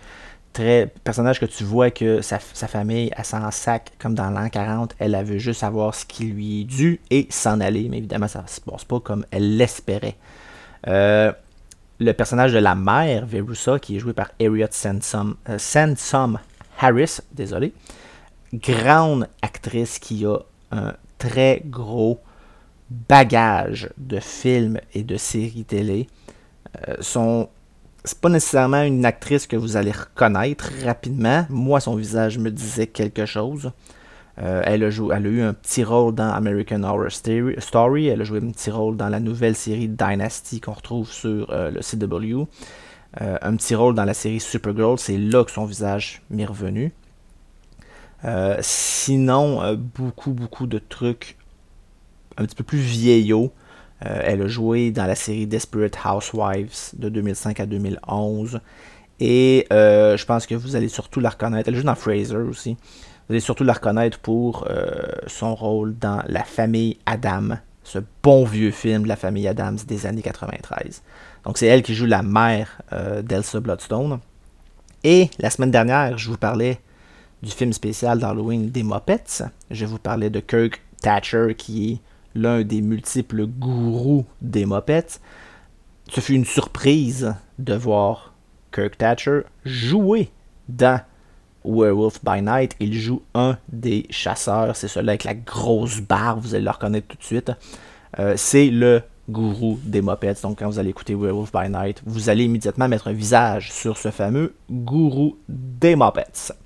très 0.52 0.92
personnage 1.04 1.38
que 1.38 1.46
tu 1.46 1.64
vois 1.64 1.90
que 1.90 2.20
sa, 2.22 2.38
famille 2.38 3.10
a 3.16 3.24
s'en 3.24 3.50
sac 3.50 3.92
comme 3.98 4.14
dans 4.14 4.30
l'an 4.30 4.48
40, 4.48 4.94
elle, 4.98 5.14
a 5.14 5.22
veut 5.22 5.38
juste 5.38 5.60
savoir 5.60 5.94
ce 5.94 6.04
qui 6.04 6.24
lui 6.24 6.62
est 6.62 6.64
dû 6.64 7.00
et 7.10 7.26
s'en 7.30 7.60
aller, 7.60 7.88
mais 7.88 7.98
évidemment 7.98 8.28
ça 8.28 8.42
ne 8.42 8.48
se 8.48 8.60
passe 8.60 8.84
pas 8.84 9.00
comme 9.00 9.24
elle 9.30 9.56
l'espérait. 9.56 10.16
Euh, 10.88 11.32
le 11.98 12.12
personnage 12.12 12.52
de 12.52 12.58
la 12.58 12.74
mère, 12.74 13.26
Verusa, 13.26 13.78
qui 13.78 13.96
est 13.96 13.98
joué 13.98 14.12
par 14.12 14.30
Harriet 14.40 14.68
Sansom, 14.70 15.36
euh, 15.48 16.36
Harris, 16.78 17.20
désolé, 17.32 17.72
grande 18.52 19.28
actrice 19.42 19.98
qui 19.98 20.26
a 20.26 20.38
un 20.72 20.94
très 21.18 21.62
gros 21.64 22.20
bagage 22.90 23.90
de 23.96 24.20
films 24.20 24.78
et 24.94 25.02
de 25.02 25.16
séries 25.16 25.64
télé. 25.64 26.06
Euh, 26.88 26.94
son 27.00 27.48
c'est 28.04 28.20
pas 28.20 28.28
nécessairement 28.28 28.82
une 28.82 29.04
actrice 29.04 29.48
que 29.48 29.56
vous 29.56 29.76
allez 29.76 29.90
reconnaître 29.90 30.70
rapidement. 30.84 31.44
Moi, 31.50 31.80
son 31.80 31.96
visage 31.96 32.38
me 32.38 32.52
disait 32.52 32.86
quelque 32.86 33.26
chose. 33.26 33.72
Euh, 34.38 34.62
elle, 34.64 34.84
a 34.84 34.88
elle 34.88 35.26
a 35.26 35.28
eu 35.28 35.40
un 35.42 35.52
petit 35.52 35.82
rôle 35.82 36.14
dans 36.14 36.30
American 36.30 36.84
Horror 36.84 37.10
Story. 37.10 38.06
Elle 38.06 38.20
a 38.20 38.24
joué 38.24 38.38
un 38.38 38.52
petit 38.52 38.70
rôle 38.70 38.96
dans 38.96 39.08
la 39.08 39.18
nouvelle 39.18 39.56
série 39.56 39.88
Dynasty 39.88 40.60
qu'on 40.60 40.74
retrouve 40.74 41.10
sur 41.10 41.50
euh, 41.50 41.72
le 41.72 41.80
CW. 41.80 42.46
Un 43.18 43.56
petit 43.56 43.74
rôle 43.74 43.94
dans 43.94 44.04
la 44.04 44.14
série 44.14 44.38
Supergirl. 44.38 44.98
C'est 44.98 45.18
là 45.18 45.42
que 45.42 45.50
son 45.50 45.64
visage 45.64 46.22
m'est 46.30 46.44
revenu. 46.44 46.92
sinon, 48.60 49.74
beaucoup, 49.74 50.32
beaucoup 50.32 50.68
de 50.68 50.78
trucs 50.78 51.36
un 52.36 52.44
petit 52.44 52.54
peu 52.54 52.64
plus 52.64 52.78
vieillots. 52.78 53.52
Euh, 54.04 54.20
elle 54.24 54.42
a 54.42 54.46
joué 54.46 54.90
dans 54.90 55.06
la 55.06 55.14
série 55.14 55.46
Desperate 55.46 55.96
Housewives 56.04 56.90
de 56.94 57.08
2005 57.08 57.60
à 57.60 57.66
2011. 57.66 58.60
Et 59.20 59.66
euh, 59.72 60.16
je 60.16 60.26
pense 60.26 60.46
que 60.46 60.54
vous 60.54 60.76
allez 60.76 60.88
surtout 60.88 61.20
la 61.20 61.30
reconnaître. 61.30 61.68
Elle 61.68 61.76
joue 61.76 61.82
dans 61.82 61.94
Fraser 61.94 62.36
aussi. 62.36 62.76
Vous 63.28 63.32
allez 63.32 63.40
surtout 63.40 63.64
la 63.64 63.72
reconnaître 63.72 64.18
pour 64.18 64.66
euh, 64.68 64.92
son 65.26 65.54
rôle 65.54 65.96
dans 65.98 66.22
La 66.26 66.44
famille 66.44 66.98
Adam, 67.06 67.56
ce 67.82 67.98
bon 68.22 68.44
vieux 68.44 68.70
film 68.70 69.04
de 69.04 69.08
la 69.08 69.16
famille 69.16 69.48
Adams 69.48 69.78
des 69.86 70.06
années 70.06 70.22
93. 70.22 71.02
Donc 71.44 71.58
c'est 71.58 71.66
elle 71.66 71.82
qui 71.82 71.94
joue 71.94 72.06
la 72.06 72.22
mère 72.22 72.82
d'Elsa 73.22 73.60
Bloodstone. 73.60 74.18
Et 75.04 75.30
la 75.38 75.50
semaine 75.50 75.70
dernière, 75.70 76.18
je 76.18 76.28
vous 76.28 76.36
parlais 76.36 76.80
du 77.42 77.50
film 77.50 77.72
spécial 77.72 78.18
d'Halloween 78.18 78.70
des 78.70 78.82
Muppets. 78.82 79.44
Je 79.70 79.86
vous 79.86 79.98
parlais 79.98 80.30
de 80.30 80.40
Kirk 80.40 80.82
Thatcher 81.00 81.54
qui 81.56 81.92
est 81.92 82.00
l'un 82.36 82.62
des 82.62 82.80
multiples 82.80 83.46
gourous 83.46 84.24
des 84.40 84.66
mopettes, 84.66 85.20
ce 86.08 86.20
fut 86.20 86.34
une 86.34 86.44
surprise 86.44 87.34
de 87.58 87.74
voir 87.74 88.34
Kirk 88.72 88.96
Thatcher 88.98 89.40
jouer 89.64 90.30
dans 90.68 91.00
Werewolf 91.64 92.20
by 92.24 92.42
Night. 92.42 92.76
Il 92.78 92.94
joue 92.94 93.22
un 93.34 93.58
des 93.68 94.06
chasseurs, 94.10 94.76
c'est 94.76 94.88
celui 94.88 95.08
avec 95.08 95.24
la 95.24 95.34
grosse 95.34 96.00
barbe, 96.00 96.40
vous 96.40 96.54
allez 96.54 96.64
le 96.64 96.70
reconnaître 96.70 97.08
tout 97.08 97.16
de 97.16 97.24
suite. 97.24 97.50
Euh, 98.18 98.34
c'est 98.36 98.70
le 98.70 99.02
gourou 99.28 99.78
des 99.82 100.02
mopettes. 100.02 100.42
Donc 100.42 100.60
quand 100.60 100.66
vous 100.66 100.78
allez 100.78 100.90
écouter 100.90 101.14
Werewolf 101.14 101.50
by 101.52 101.68
Night, 101.68 102.02
vous 102.06 102.28
allez 102.28 102.44
immédiatement 102.44 102.88
mettre 102.88 103.08
un 103.08 103.12
visage 103.12 103.72
sur 103.72 103.98
ce 103.98 104.10
fameux 104.10 104.54
gourou 104.70 105.36
des 105.48 105.96
mopettes. 105.96 106.56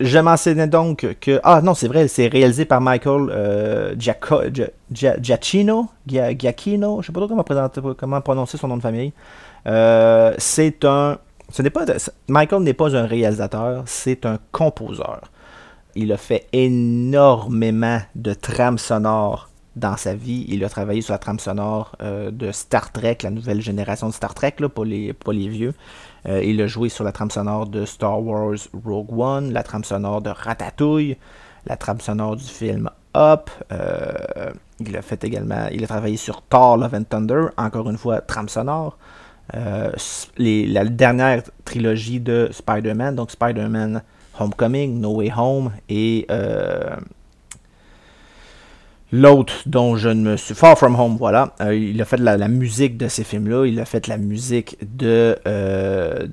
Je 0.00 0.18
mentionnais 0.18 0.68
donc 0.68 1.06
que. 1.20 1.40
Ah 1.42 1.60
non, 1.62 1.74
c'est 1.74 1.88
vrai, 1.88 2.08
c'est 2.08 2.28
réalisé 2.28 2.64
par 2.64 2.80
Michael 2.80 3.30
euh, 3.30 3.94
Giacchino. 3.98 5.88
Giacchino, 6.06 7.02
je 7.02 7.06
sais 7.06 7.12
pas 7.12 7.68
trop 7.68 7.94
comment, 7.94 8.20
prononcer 8.20 8.58
son 8.58 8.68
nom 8.68 8.76
de 8.76 8.82
famille. 8.82 9.12
Euh, 9.66 10.34
c'est 10.38 10.84
un. 10.84 11.18
Ce 11.50 11.62
n'est 11.62 11.70
pas. 11.70 11.84
Michael 12.28 12.62
n'est 12.62 12.74
pas 12.74 12.96
un 12.96 13.06
réalisateur, 13.06 13.82
c'est 13.86 14.24
un 14.26 14.38
composeur. 14.52 15.22
Il 15.94 16.12
a 16.12 16.16
fait 16.16 16.46
énormément 16.52 18.00
de 18.14 18.34
trames 18.34 18.78
sonores 18.78 19.48
dans 19.74 19.96
sa 19.96 20.14
vie. 20.14 20.44
Il 20.48 20.64
a 20.64 20.68
travaillé 20.68 21.00
sur 21.00 21.12
la 21.12 21.18
trame 21.18 21.38
sonore 21.38 21.96
euh, 22.02 22.30
de 22.30 22.52
Star 22.52 22.92
Trek, 22.92 23.18
la 23.22 23.30
nouvelle 23.30 23.60
génération 23.60 24.08
de 24.08 24.12
Star 24.12 24.34
Trek, 24.34 24.56
les, 24.84 25.12
pas 25.12 25.32
les 25.32 25.48
vieux. 25.48 25.74
Euh, 26.26 26.42
il 26.42 26.60
a 26.60 26.66
joué 26.66 26.88
sur 26.88 27.04
la 27.04 27.12
trame 27.12 27.30
sonore 27.30 27.66
de 27.66 27.84
Star 27.84 28.20
Wars 28.22 28.56
Rogue 28.84 29.18
One, 29.18 29.52
la 29.52 29.62
trame 29.62 29.84
sonore 29.84 30.22
de 30.22 30.30
Ratatouille, 30.30 31.16
la 31.66 31.76
trame 31.76 32.00
sonore 32.00 32.36
du 32.36 32.44
film 32.44 32.90
Up. 33.16 33.50
Euh, 33.72 34.52
il 34.80 34.96
a 34.96 35.02
fait 35.02 35.22
également, 35.24 35.68
il 35.72 35.82
a 35.84 35.86
travaillé 35.86 36.16
sur 36.16 36.42
Thor 36.42 36.76
Love 36.76 37.04
Thunder, 37.04 37.46
encore 37.56 37.88
une 37.90 37.98
fois 37.98 38.20
trame 38.20 38.48
sonore. 38.48 38.98
la 39.52 40.84
dernière 40.84 41.42
trilogie 41.64 42.20
de 42.20 42.48
Spider-Man, 42.52 43.14
donc 43.14 43.30
Spider-Man 43.30 44.02
Homecoming, 44.38 45.00
No 45.00 45.16
Way 45.16 45.32
Home 45.36 45.72
et 45.88 46.26
L'autre 49.10 49.62
dont 49.64 49.96
je 49.96 50.10
ne 50.10 50.32
me 50.32 50.36
suis. 50.36 50.54
Far 50.54 50.76
From 50.76 50.94
Home, 51.00 51.16
voilà. 51.16 51.54
Euh, 51.62 51.74
il 51.74 52.00
a 52.02 52.04
fait 52.04 52.18
la, 52.18 52.36
la 52.36 52.48
musique 52.48 52.98
de 52.98 53.08
ces 53.08 53.24
films-là. 53.24 53.64
Il 53.64 53.80
a 53.80 53.86
fait 53.86 54.06
la 54.06 54.18
musique 54.18 54.76
de, 54.82 55.34
euh, 55.46 56.26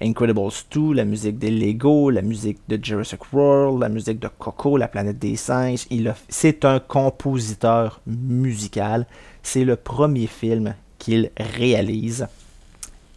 Incredibles 0.00 0.48
2, 0.72 0.94
la 0.94 1.04
musique 1.04 1.38
des 1.38 1.50
Lego, 1.50 2.08
la 2.08 2.22
musique 2.22 2.60
de 2.68 2.82
Jurassic 2.82 3.20
World, 3.34 3.78
la 3.78 3.90
musique 3.90 4.18
de 4.18 4.28
Coco, 4.38 4.78
La 4.78 4.88
planète 4.88 5.18
des 5.18 5.36
singes. 5.36 5.86
Il 5.90 6.14
C'est 6.30 6.64
un 6.64 6.78
compositeur 6.80 8.00
musical. 8.06 9.06
C'est 9.42 9.64
le 9.64 9.76
premier 9.76 10.28
film 10.28 10.74
qu'il 10.98 11.30
réalise. 11.36 12.26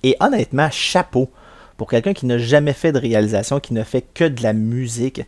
Et 0.03 0.17
honnêtement, 0.19 0.69
chapeau 0.69 1.29
pour 1.77 1.89
quelqu'un 1.89 2.13
qui 2.13 2.25
n'a 2.25 2.37
jamais 2.37 2.73
fait 2.73 2.91
de 2.91 2.99
réalisation, 2.99 3.61
qui 3.61 3.73
ne 3.73 3.83
fait 3.83 4.05
que 4.13 4.25
de 4.25 4.43
la 4.43 4.51
musique 4.51 5.21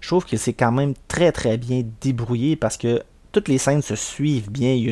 je 0.00 0.08
trouve 0.08 0.24
que 0.24 0.36
c'est 0.36 0.52
quand 0.52 0.72
même 0.72 0.94
très 1.08 1.32
très 1.32 1.56
bien 1.56 1.82
débrouillé 2.00 2.56
parce 2.56 2.76
que 2.76 3.02
toutes 3.32 3.48
les 3.48 3.58
scènes 3.58 3.82
se 3.82 3.94
suivent 3.94 4.50
bien. 4.50 4.72
Il 4.72 4.84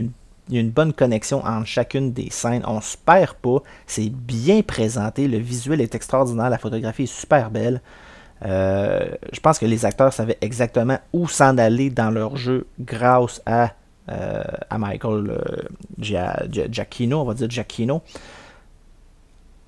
y 0.51 0.59
a 0.59 0.61
une, 0.61 0.71
bonne 0.71 0.93
connexion 0.93 1.45
entre 1.45 1.67
chacune 1.67 2.13
des 2.13 2.31
scènes. 2.31 2.63
On 2.67 2.81
se 2.81 2.97
perd 2.97 3.35
pas. 3.35 3.63
C'est 3.87 4.11
bien 4.11 4.63
présenté. 4.63 5.27
Le 5.27 5.39
visuel 5.39 5.81
est 5.81 5.95
extraordinaire. 5.95 6.51
La 6.51 6.59
photographie 6.59 7.05
est 7.05 7.07
super 7.07 7.51
belle. 7.51 7.81
Euh, 8.45 9.09
je 9.33 9.41
pense 9.41 9.59
que 9.59 9.67
les 9.67 9.85
acteurs 9.85 10.13
savaient 10.13 10.39
exactement 10.41 10.99
où 11.13 11.27
s'en 11.27 11.59
aller 11.59 11.91
dans 11.91 12.11
leur 12.11 12.37
jeu 12.37 12.67
grâce 12.79 13.43
à, 13.47 13.73
euh, 14.11 14.45
Michael 14.79 15.31
euh, 15.31 16.45
on 17.13 17.25
va 17.25 17.35
dire 17.35 17.51
Giacchino 17.51 18.03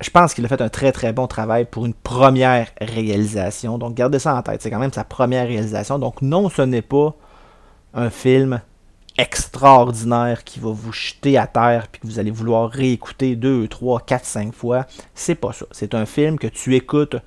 je 0.01 0.09
pense 0.09 0.33
qu'il 0.33 0.43
a 0.45 0.47
fait 0.47 0.61
un 0.61 0.69
très 0.69 0.91
très 0.91 1.13
bon 1.13 1.27
travail 1.27 1.65
pour 1.65 1.85
une 1.85 1.93
première 1.93 2.67
réalisation. 2.79 3.77
Donc 3.77 3.93
gardez 3.93 4.19
ça 4.19 4.35
en 4.35 4.41
tête. 4.41 4.61
C'est 4.61 4.69
quand 4.69 4.79
même 4.79 4.93
sa 4.93 5.03
première 5.03 5.47
réalisation. 5.47 5.99
Donc 5.99 6.21
non, 6.21 6.49
ce 6.49 6.61
n'est 6.63 6.81
pas 6.81 7.15
un 7.93 8.09
film 8.09 8.61
extraordinaire 9.17 10.43
qui 10.43 10.59
va 10.59 10.71
vous 10.71 10.91
jeter 10.91 11.37
à 11.37 11.45
terre 11.45 11.87
puis 11.89 12.01
que 12.01 12.07
vous 12.07 12.19
allez 12.19 12.31
vouloir 12.31 12.69
réécouter 12.69 13.35
deux, 13.35 13.67
trois, 13.67 13.99
quatre, 13.99 14.25
cinq 14.25 14.53
fois. 14.53 14.85
C'est 15.13 15.35
pas 15.35 15.53
ça. 15.53 15.65
C'est 15.71 15.93
un 15.93 16.05
film 16.05 16.39
que 16.39 16.47
tu 16.47 16.75
écoutes 16.75 17.17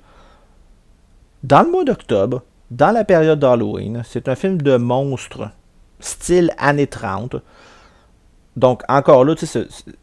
dans 1.43 1.61
le 1.61 1.71
mois 1.71 1.83
d'octobre, 1.83 2.41
dans 2.71 2.91
la 2.91 3.05
période 3.05 3.39
d'Halloween. 3.39 4.01
C'est 4.03 4.27
un 4.27 4.35
film 4.35 4.61
de 4.61 4.77
monstre, 4.77 5.49
style 5.99 6.51
années 6.57 6.87
30. 6.87 7.37
Donc, 8.55 8.83
encore 8.87 9.25
là, 9.25 9.35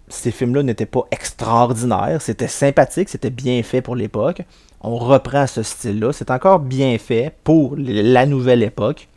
ces 0.08 0.30
films-là 0.30 0.62
n'étaient 0.62 0.86
pas 0.86 1.06
extraordinaires. 1.10 2.20
C'était 2.20 2.48
sympathique, 2.48 3.08
c'était 3.08 3.30
bien 3.30 3.62
fait 3.62 3.80
pour 3.80 3.96
l'époque. 3.96 4.42
On 4.82 4.96
reprend 4.96 5.46
ce 5.46 5.62
style-là. 5.62 6.12
C'est 6.12 6.30
encore 6.30 6.58
bien 6.58 6.98
fait 6.98 7.34
pour 7.44 7.76
la 7.78 8.26
nouvelle 8.26 8.62
époque. 8.62 9.08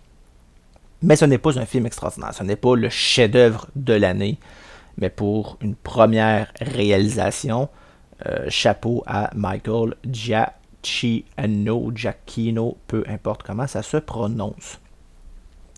Mais 1.01 1.17
ce 1.17 1.25
n'est 1.25 1.37
pas 1.37 1.59
un 1.59 1.65
film 1.65 1.85
extraordinaire. 1.85 2.33
Ce 2.33 2.43
n'est 2.43 2.55
pas 2.55 2.75
le 2.75 2.89
chef-d'œuvre 2.89 3.67
de 3.75 3.93
l'année. 3.93 4.37
Mais 4.97 5.09
pour 5.09 5.57
une 5.61 5.75
première 5.75 6.53
réalisation, 6.61 7.67
euh, 8.25 8.45
chapeau 8.47 9.03
à 9.05 9.29
Michael 9.35 9.95
Giacchino, 10.09 11.91
Giacchino, 11.93 12.77
peu 12.87 13.03
importe 13.07 13.43
comment 13.43 13.67
ça 13.67 13.81
se 13.81 13.97
prononce. 13.97 14.79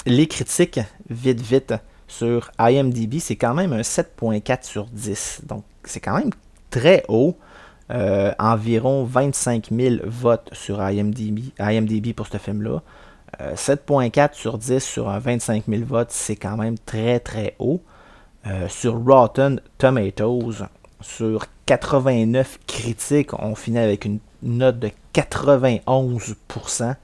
Les 0.06 0.28
critiques, 0.28 0.80
vite, 1.10 1.42
vite 1.42 1.74
sur 2.08 2.52
IMDb, 2.60 3.20
c'est 3.20 3.36
quand 3.36 3.54
même 3.54 3.74
un 3.74 3.82
7.4 3.82 4.64
sur 4.66 4.86
10. 4.86 5.42
Donc, 5.46 5.64
c'est 5.84 6.00
quand 6.00 6.18
même 6.18 6.32
très 6.70 7.04
haut. 7.08 7.38
Euh, 7.90 8.34
environ 8.38 9.06
25 9.06 9.70
000 9.72 9.96
votes 10.06 10.50
sur 10.52 10.82
IMDb, 10.82 12.14
pour 12.14 12.28
ce 12.28 12.38
film-là. 12.38 12.82
7.4 13.40 14.20
euh, 14.20 14.28
sur 14.34 14.58
10 14.58 14.80
sur 14.84 15.10
un 15.10 15.20
25 15.20 15.66
000 15.68 15.84
votes, 15.86 16.12
c'est 16.12 16.36
quand 16.38 16.58
même 16.58 16.78
très 16.80 17.20
très 17.20 17.56
haut. 17.60 17.82
Euh, 18.46 18.68
sur 18.70 19.04
Rotten 19.06 19.62
Tomatoes, 19.78 20.66
sur 21.02 21.46
89 21.66 22.60
critiques, 22.68 23.34
on 23.34 23.56
finit 23.56 23.80
avec 23.80 24.06
une 24.06 24.20
note 24.42 24.80
de 24.80 24.92
91%. 25.14 26.96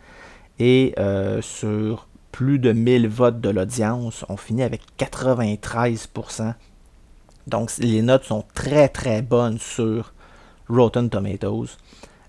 Et 0.59 0.95
sur 1.41 2.07
plus 2.33 2.59
de 2.59 2.73
1000 2.73 3.07
votes 3.07 3.39
de 3.39 3.49
l'audience. 3.49 4.25
On 4.27 4.35
finit 4.35 4.63
avec 4.63 4.81
93%. 4.99 6.55
Donc 7.47 7.71
les 7.77 8.01
notes 8.01 8.25
sont 8.25 8.43
très 8.53 8.89
très 8.89 9.21
bonnes 9.21 9.59
sur 9.59 10.11
Rotten 10.67 11.09
Tomatoes. 11.09 11.77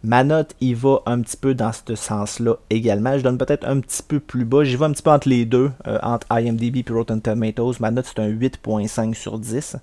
Ma 0.04 0.22
note 0.22 0.54
y 0.60 0.74
va 0.74 0.98
un 1.06 1.22
petit 1.22 1.38
peu 1.38 1.54
dans 1.54 1.72
ce 1.72 1.94
sens-là 1.94 2.56
également. 2.68 3.16
Je 3.16 3.24
donne 3.24 3.38
peut-être 3.38 3.66
un 3.66 3.80
petit 3.80 4.02
peu 4.02 4.20
plus 4.20 4.44
bas. 4.44 4.62
J'y 4.62 4.76
vais 4.76 4.84
un 4.84 4.92
petit 4.92 5.02
peu 5.02 5.10
entre 5.10 5.30
les 5.30 5.46
deux, 5.46 5.72
euh, 5.86 5.98
entre 6.02 6.26
IMDb 6.30 6.84
et 6.86 6.92
Rotten 6.92 7.22
Tomatoes. 7.22 7.76
Ma 7.80 7.90
note 7.90 8.06
c'est 8.06 8.20
un 8.20 8.28
8.5 8.28 9.14
sur 9.14 9.38
10. 9.38 9.78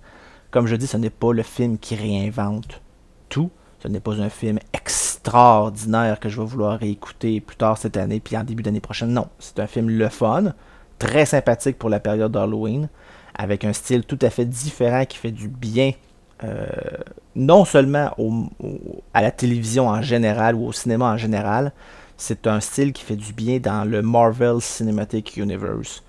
Comme 0.51 0.67
je 0.67 0.75
dis, 0.75 0.85
ce 0.85 0.97
n'est 0.97 1.09
pas 1.09 1.33
le 1.33 1.43
film 1.43 1.79
qui 1.79 1.95
réinvente 1.95 2.81
tout. 3.29 3.49
Ce 3.81 3.87
n'est 3.87 3.99
pas 3.99 4.21
un 4.21 4.29
film 4.29 4.59
extraordinaire 4.73 6.19
que 6.19 6.29
je 6.29 6.39
vais 6.39 6.45
vouloir 6.45 6.79
réécouter 6.79 7.41
plus 7.41 7.55
tard 7.55 7.77
cette 7.77 7.97
année 7.97 8.19
puis 8.19 8.37
en 8.37 8.43
début 8.43 8.61
d'année 8.61 8.79
prochaine. 8.79 9.11
Non, 9.11 9.27
c'est 9.39 9.59
un 9.59 9.67
film 9.67 9.89
le 9.89 10.09
fun, 10.09 10.53
très 10.99 11.25
sympathique 11.25 11.79
pour 11.79 11.89
la 11.89 11.99
période 11.99 12.31
d'Halloween, 12.31 12.89
avec 13.33 13.65
un 13.65 13.73
style 13.73 14.03
tout 14.03 14.19
à 14.21 14.29
fait 14.29 14.45
différent 14.45 15.05
qui 15.05 15.17
fait 15.17 15.31
du 15.31 15.47
bien 15.47 15.93
euh, 16.43 16.65
non 17.35 17.65
seulement 17.65 18.15
à 19.13 19.21
la 19.21 19.31
télévision 19.31 19.87
en 19.87 20.01
général 20.01 20.55
ou 20.55 20.67
au 20.67 20.71
cinéma 20.71 21.11
en 21.11 21.17
général, 21.17 21.71
c'est 22.17 22.45
un 22.45 22.59
style 22.59 22.93
qui 22.93 23.03
fait 23.03 23.15
du 23.15 23.33
bien 23.33 23.59
dans 23.59 23.87
le 23.87 24.01
Marvel 24.01 24.59
Cinematic 24.59 25.37
Universe. 25.37 26.03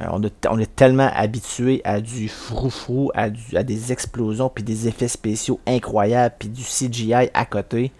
Euh, 0.00 0.06
on, 0.48 0.58
est 0.58 0.76
tellement 0.76 1.10
habitué 1.14 1.80
à 1.84 2.00
du 2.00 2.28
froufrou, 2.28 3.10
à, 3.14 3.24
à 3.54 3.62
des 3.64 3.92
explosions, 3.92 4.48
puis 4.48 4.62
des 4.62 4.86
effets 4.86 5.08
spéciaux 5.08 5.60
incroyables, 5.66 6.36
puis 6.38 6.48
du 6.48 6.62
CGI 6.62 7.30
à 7.34 7.44
côté. 7.44 7.92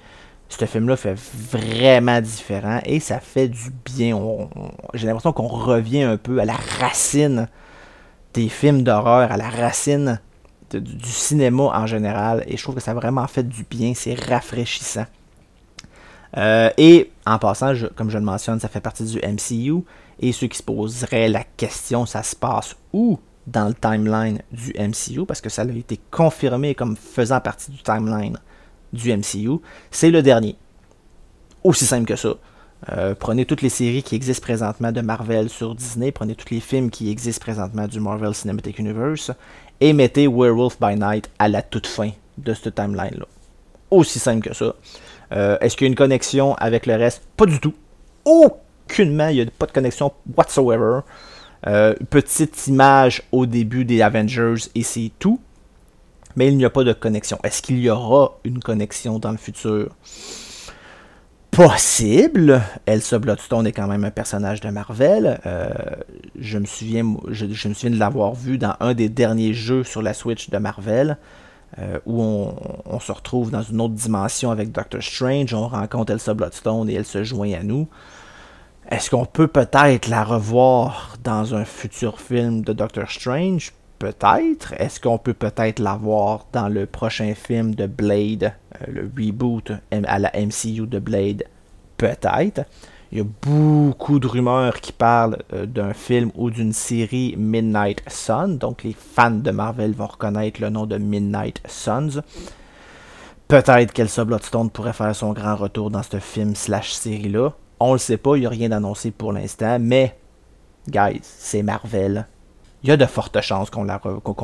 Ce 0.48 0.64
film-là 0.64 0.96
fait 0.96 1.14
vraiment 1.14 2.20
différent 2.20 2.80
et 2.86 3.00
ça 3.00 3.20
fait 3.20 3.48
du 3.48 3.70
bien. 3.84 4.18
J'ai 4.94 5.06
l'impression 5.06 5.32
qu'on 5.32 5.46
revient 5.46 6.02
un 6.02 6.16
peu 6.16 6.40
à 6.40 6.46
la 6.46 6.54
racine 6.80 7.48
des 8.32 8.48
films 8.48 8.82
d'horreur, 8.82 9.30
à 9.30 9.36
la 9.36 9.50
racine 9.50 10.20
du 10.72 11.10
cinéma 11.10 11.64
en 11.64 11.86
général. 11.86 12.44
Et 12.46 12.56
je 12.56 12.62
trouve 12.62 12.76
que 12.76 12.80
ça 12.80 12.92
a 12.92 12.94
vraiment 12.94 13.26
fait 13.26 13.46
du 13.46 13.64
bien. 13.64 13.92
C'est 13.94 14.14
rafraîchissant. 14.14 15.06
Euh, 16.36 16.70
et 16.78 17.10
en 17.26 17.38
passant, 17.38 17.72
comme 17.94 18.10
je 18.10 18.18
le 18.18 18.24
mentionne, 18.24 18.60
ça 18.60 18.68
fait 18.68 18.80
partie 18.80 19.04
du 19.04 19.18
MCU. 19.18 19.84
Et 20.20 20.32
ceux 20.32 20.46
qui 20.48 20.58
se 20.58 20.62
poseraient 20.62 21.28
la 21.28 21.44
question, 21.44 22.06
ça 22.06 22.22
se 22.22 22.34
passe 22.34 22.76
où 22.92 23.18
dans 23.46 23.68
le 23.68 23.74
timeline 23.74 24.42
du 24.52 24.74
MCU, 24.78 25.24
parce 25.26 25.40
que 25.40 25.48
ça 25.48 25.62
a 25.62 25.64
été 25.66 25.98
confirmé 26.10 26.74
comme 26.74 26.96
faisant 26.96 27.40
partie 27.40 27.70
du 27.70 27.82
timeline 27.82 28.38
du 28.92 29.16
MCU, 29.16 29.60
c'est 29.90 30.10
le 30.10 30.22
dernier. 30.22 30.56
Aussi 31.64 31.86
simple 31.86 32.06
que 32.06 32.16
ça. 32.16 32.34
Euh, 32.90 33.14
prenez 33.18 33.44
toutes 33.44 33.62
les 33.62 33.70
séries 33.70 34.02
qui 34.02 34.14
existent 34.14 34.44
présentement 34.44 34.92
de 34.92 35.00
Marvel 35.00 35.48
sur 35.48 35.74
Disney, 35.74 36.12
prenez 36.12 36.34
tous 36.34 36.50
les 36.50 36.60
films 36.60 36.90
qui 36.90 37.10
existent 37.10 37.42
présentement 37.42 37.88
du 37.88 38.00
Marvel 38.00 38.34
Cinematic 38.34 38.78
Universe, 38.78 39.32
et 39.80 39.92
mettez 39.92 40.26
Werewolf 40.28 40.78
by 40.80 40.94
Night 40.96 41.28
à 41.38 41.48
la 41.48 41.62
toute 41.62 41.86
fin 41.86 42.10
de 42.36 42.54
ce 42.54 42.68
timeline-là. 42.68 43.26
Aussi 43.90 44.18
simple 44.18 44.48
que 44.48 44.54
ça. 44.54 44.74
Euh, 45.32 45.58
est-ce 45.60 45.76
qu'il 45.76 45.86
y 45.86 45.88
a 45.88 45.90
une 45.90 45.96
connexion 45.96 46.54
avec 46.54 46.86
le 46.86 46.94
reste? 46.94 47.22
Pas 47.36 47.46
du 47.46 47.58
tout. 47.58 47.74
Aucunement, 48.90 49.28
il 49.28 49.36
n'y 49.36 49.42
a 49.42 49.46
pas 49.46 49.66
de 49.66 49.72
connexion 49.72 50.12
whatsoever. 50.36 51.00
Euh, 51.66 51.94
petite 52.08 52.68
image 52.68 53.22
au 53.32 53.46
début 53.46 53.84
des 53.84 54.00
Avengers 54.00 54.68
et 54.74 54.82
c'est 54.82 55.10
tout. 55.18 55.40
Mais 56.36 56.48
il 56.48 56.56
n'y 56.56 56.64
a 56.64 56.70
pas 56.70 56.84
de 56.84 56.92
connexion. 56.92 57.38
Est-ce 57.42 57.62
qu'il 57.62 57.78
y 57.80 57.90
aura 57.90 58.38
une 58.44 58.60
connexion 58.60 59.18
dans 59.18 59.32
le 59.32 59.36
futur? 59.36 59.94
Possible. 61.50 62.62
Elsa 62.86 63.18
Bloodstone 63.18 63.66
est 63.66 63.72
quand 63.72 63.88
même 63.88 64.04
un 64.04 64.10
personnage 64.10 64.60
de 64.60 64.70
Marvel. 64.70 65.40
Euh, 65.44 65.68
je, 66.38 66.58
me 66.58 66.66
souviens, 66.66 67.16
je, 67.28 67.46
me 67.46 67.74
souviens 67.74 67.90
de 67.90 67.98
l'avoir 67.98 68.34
vu 68.34 68.56
dans 68.56 68.74
un 68.80 68.94
des 68.94 69.08
derniers 69.08 69.52
jeux 69.52 69.82
sur 69.82 70.00
la 70.00 70.14
Switch 70.14 70.50
de 70.50 70.58
Marvel, 70.58 71.18
euh, 71.78 71.98
où 72.06 72.22
on, 72.22 73.00
se 73.00 73.10
retrouve 73.10 73.50
dans 73.50 73.62
une 73.62 73.80
autre 73.80 73.94
dimension 73.94 74.50
avec 74.50 74.70
Doctor 74.70 75.02
Strange. 75.02 75.52
On 75.52 75.66
rencontre 75.66 76.12
Elsa 76.12 76.34
Bloodstone 76.34 76.88
et 76.88 76.94
elle 76.94 77.06
se 77.06 77.24
joint 77.24 77.52
à 77.52 77.64
nous. 77.64 77.88
Est-ce 78.90 79.10
qu'on 79.10 79.26
peut 79.26 79.48
peut-être 79.48 80.08
la 80.08 80.24
revoir 80.24 81.16
dans 81.22 81.54
un 81.54 81.66
futur 81.66 82.18
film 82.18 82.62
de 82.62 82.72
Doctor 82.72 83.10
Strange? 83.10 83.72
Peut-être. 83.98 84.72
Est-ce 84.78 84.98
qu'on 84.98 85.18
peut 85.18 85.34
peut-être 85.34 85.78
la 85.78 85.94
voir 85.94 86.46
dans 86.54 86.68
le 86.68 86.86
prochain 86.86 87.34
film 87.34 87.74
de 87.74 87.86
Blade, 87.86 88.54
euh, 88.80 88.86
le 88.88 89.10
reboot 89.14 89.72
à 89.92 90.18
la 90.18 90.32
MCU 90.34 90.86
de 90.86 90.98
Blade? 91.00 91.44
Peut-être. 91.98 92.62
Il 93.12 93.18
y 93.18 93.20
a 93.20 93.24
beaucoup 93.42 94.18
de 94.20 94.26
rumeurs 94.26 94.80
qui 94.80 94.92
parlent 94.92 95.36
euh, 95.52 95.66
d'un 95.66 95.92
film 95.92 96.30
ou 96.34 96.48
d'une 96.48 96.72
série 96.72 97.34
Midnight 97.36 98.00
Sun. 98.08 98.56
Donc 98.56 98.84
les 98.84 98.96
fans 98.98 99.30
de 99.30 99.50
Marvel 99.50 99.92
vont 99.92 100.06
reconnaître 100.06 100.62
le 100.62 100.70
nom 100.70 100.86
de 100.86 100.96
Midnight 100.96 101.60
Suns. 101.66 102.22
Peut-être 103.48 103.92
qu'Elsa 103.92 104.24
Bloodstone 104.24 104.70
pourrait 104.70 104.94
faire 104.94 105.14
son 105.14 105.34
grand 105.34 105.56
retour 105.56 105.90
dans 105.90 106.02
ce 106.02 106.18
film 106.18 106.54
slash 106.54 106.92
série-là. 106.92 107.50
On 107.80 107.92
le 107.92 107.98
sait 107.98 108.16
pas, 108.16 108.36
il 108.36 108.40
n'y 108.40 108.46
a 108.46 108.50
rien 108.50 108.68
d'annoncé 108.68 109.10
pour 109.10 109.32
l'instant, 109.32 109.78
mais, 109.80 110.16
guys, 110.88 111.20
c'est 111.22 111.62
Marvel. 111.62 112.26
Il 112.82 112.88
y 112.88 112.92
a 112.92 112.96
de 112.96 113.06
fortes 113.06 113.40
chances 113.40 113.70
qu'on, 113.70 113.86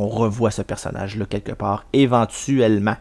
revoie 0.09 0.51
ce 0.51 0.63
personnage-là 0.63 1.27
quelque 1.27 1.53
part, 1.53 1.87
éventuellement. 1.93 2.97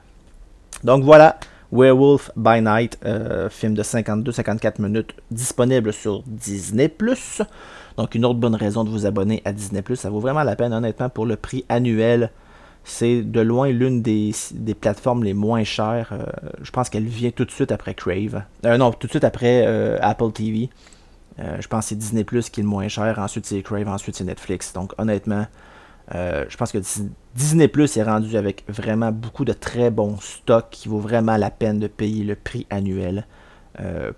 Donc 0.84 1.04
voilà, 1.04 1.38
Werewolf 1.72 2.32
by 2.36 2.62
Night, 2.62 3.00
euh, 3.06 3.50
film 3.50 3.74
de 3.74 3.84
52-54 3.84 4.82
minutes, 4.82 5.16
disponible 5.32 5.92
sur 5.94 6.24
Disney⁇ 6.26 6.88
Donc 7.98 8.16
une 8.16 8.26
autre 8.26 8.40
bonne 8.40 8.56
raison 8.56 8.84
de 8.84 8.90
vous 8.90 9.06
abonner 9.06 9.42
à 9.46 9.54
Disney⁇ 9.54 9.82
ça 9.96 10.10
vaut 10.10 10.20
vraiment 10.20 10.44
la 10.44 10.56
peine 10.56 10.74
honnêtement 10.74 11.10
pour 11.10 11.26
le 11.26 11.36
prix 11.36 11.66
annuel 11.70 12.32
c'est 12.84 13.22
de 13.22 13.40
loin 13.40 13.70
l'une 13.70 14.02
des, 14.02 14.34
plateformes 14.80 15.24
les 15.24 15.34
moins 15.34 15.64
chères. 15.64 16.10
Euh, 16.12 16.26
je 16.62 16.72
pense 16.72 16.90
qu'elle 16.90 17.06
vient 17.06 17.32
tout 17.32 17.46
de 17.46 17.52
suite 17.52 17.72
après 17.72 17.94
Crave. 17.94 18.44
Euh, 18.66 18.78
non, 18.78 18.92
tout 18.92 19.08
de 19.08 19.12
suite 19.12 19.24
après 19.24 19.64
euh, 19.66 19.98
Apple 20.02 20.32
TV. 20.32 20.70
je 21.38 21.68
pense 21.68 21.86
que 21.86 21.90
c'est 21.90 21.96
Disney 21.96 22.24
Plus 22.24 22.50
qui 22.50 22.60
est 22.60 22.64
le 22.64 22.70
moins 22.70 22.88
cher. 22.90 23.20
Ensuite, 23.20 23.46
c'est 23.46 23.62
Crave. 23.62 23.88
Ensuite, 23.88 24.16
c'est 24.16 24.26
Netflix. 24.26 24.74
Donc, 24.74 24.94
honnêtement, 24.98 25.48
je 26.12 26.58
pense 26.58 26.72
que 26.72 26.80
Disney 27.36 27.68
Plus 27.70 27.96
est 27.96 28.04
rendu 28.04 28.36
avec 28.36 28.66
vraiment 28.68 29.12
beaucoup 29.12 29.46
de 29.46 29.54
très 29.54 29.90
bons 29.90 30.18
stocks 30.20 30.70
qui 30.70 30.90
vaut 30.90 31.00
vraiment 31.00 31.38
la 31.38 31.50
peine 31.50 31.80
de 31.80 31.88
payer 31.88 32.26
le 32.26 32.36
prix 32.36 32.68
annuel 32.70 33.26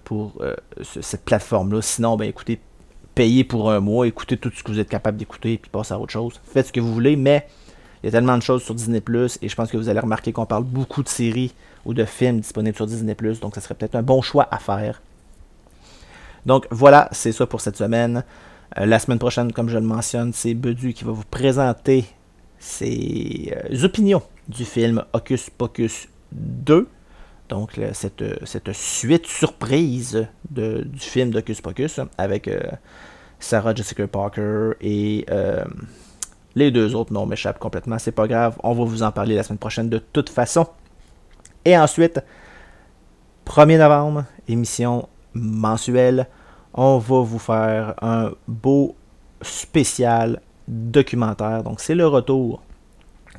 pour 0.04 0.42
cette 0.82 1.24
plateforme-là. 1.24 1.82
Sinon, 1.82 2.18
ben 2.18 2.28
écoutez, 2.28 2.60
payez 3.14 3.44
pour 3.44 3.72
un 3.72 3.80
mois, 3.80 4.08
écoutez 4.08 4.38
tout 4.38 4.52
ce 4.54 4.64
que 4.64 4.72
vous 4.72 4.80
êtes 4.80 4.90
capable 4.90 5.18
d'écouter, 5.18 5.60
puis 5.60 5.70
passez 5.70 5.94
à 5.94 6.00
autre 6.00 6.12
chose. 6.12 6.42
Faites 6.44 6.68
ce 6.68 6.74
que 6.74 6.82
vous 6.82 6.94
voulez, 6.94 7.16
mais 7.16 7.48
il 8.04 8.08
y 8.08 8.10
a 8.10 8.12
tellement 8.12 8.38
de 8.38 8.44
choses 8.44 8.64
sur 8.64 8.76
Disney 8.76 9.02
et 9.42 9.50
je 9.50 9.56
pense 9.56 9.72
que 9.72 9.78
vous 9.78 9.90
allez 9.90 10.00
remarquer 10.00 10.32
qu'on 10.32 10.46
parle 10.46 10.64
beaucoup 10.64 11.04
de 11.04 11.10
séries 11.10 11.54
ou 11.86 11.94
de 11.94 12.06
films 12.06 12.40
disponibles 12.40 12.76
sur 12.76 12.88
Disney 12.88 13.16
donc 13.42 13.56
ça 13.56 13.62
serait 13.62 13.76
peut-être 13.76 13.96
un 13.96 14.04
bon 14.04 14.22
choix 14.22 14.48
à 14.52 14.58
faire. 14.60 15.02
Donc 16.46 16.68
voilà, 16.70 17.10
c'est 17.12 17.32
ça 17.32 17.48
pour 17.48 17.62
cette 17.62 17.78
semaine. 17.78 18.24
Euh, 18.78 18.86
la 18.86 19.00
semaine 19.00 19.20
prochaine, 19.20 19.52
comme 19.52 19.70
je 19.70 19.78
le 19.78 19.86
mentionne, 19.86 20.34
c'est 20.34 20.54
Bedu 20.54 20.94
qui 20.94 21.04
va 21.04 21.12
vous 21.12 21.24
présenter 21.30 22.06
ses 22.60 23.54
euh, 23.72 23.84
opinions 23.84 24.22
du 24.48 24.66
film 24.66 25.04
Hocus 25.14 25.50
Pocus 25.50 26.08
2. 26.32 26.88
Donc 27.50 27.80
cette, 27.94 28.24
cette, 28.44 28.74
suite 28.74 29.28
surprise 29.28 30.28
de, 30.50 30.82
du 30.84 31.00
film 31.00 31.30
d'Hocus 31.30 31.62
Pocus 31.62 32.00
avec 32.18 32.48
euh, 32.48 32.60
Sarah 33.40 33.76
Jessica 33.76 34.08
Parker 34.08 34.72
et 34.82 35.26
les 36.56 36.72
deux 36.72 36.96
autres 36.96 37.14
noms 37.14 37.26
m'échappent 37.26 37.60
complètement, 37.60 38.00
c'est 38.00 38.12
pas 38.12 38.28
grave, 38.28 38.58
on 38.64 38.74
va 38.74 38.84
vous 38.84 39.04
en 39.04 39.12
parler 39.12 39.36
la 39.36 39.44
semaine 39.44 39.60
prochaine 39.60 39.90
de 39.90 40.00
toute 40.00 40.30
façon. 40.30 40.68
Et 41.64 41.78
ensuite, 41.78 42.22
1er 43.46 43.78
novembre, 43.78 44.26
émission 44.48 45.08
mensuelle, 45.34 46.28
on 46.74 46.98
va 46.98 47.22
vous 47.22 47.40
faire 47.40 47.96
un 48.02 48.32
beau 48.48 48.96
spécial 49.42 50.42
documentaire. 50.68 51.64
Donc 51.64 51.80
c'est 51.80 51.96
le 51.96 52.08
retour 52.08 52.62